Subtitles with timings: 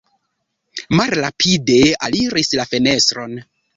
[0.99, 1.77] Malrapide
[2.09, 3.37] aliris la fenestron.